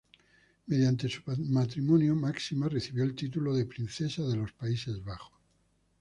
Mediante 0.65 1.07
su 1.09 1.21
matrimonio, 1.51 2.15
Máxima 2.15 2.67
recibió 2.67 3.03
el 3.03 3.13
título 3.13 3.53
de 3.53 3.67
Princesa 3.67 4.23
de 4.23 4.35
los 4.35 4.51
Países 4.51 5.03
Bajos. 5.05 5.39